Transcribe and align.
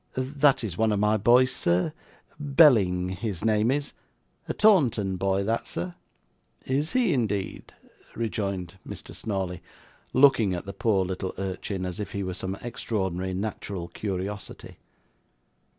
That 0.15 0.63
is 0.63 0.79
one 0.79 0.91
of 0.91 0.99
my 0.99 1.15
boys, 1.15 1.51
sir. 1.51 1.93
Belling 2.39 3.09
his 3.09 3.45
name 3.45 3.69
is, 3.69 3.93
a 4.49 4.53
Taunton 4.55 5.15
boy 5.15 5.43
that, 5.43 5.67
sir.' 5.67 5.93
'Is 6.65 6.93
he, 6.93 7.13
indeed?' 7.13 7.71
rejoined 8.15 8.79
Mr. 8.83 9.13
Snawley, 9.13 9.61
looking 10.11 10.55
at 10.55 10.65
the 10.65 10.73
poor 10.73 11.05
little 11.05 11.35
urchin 11.37 11.85
as 11.85 11.99
if 11.99 12.13
he 12.13 12.23
were 12.23 12.33
some 12.33 12.55
extraordinary 12.63 13.35
natural 13.35 13.89
curiosity. 13.89 14.77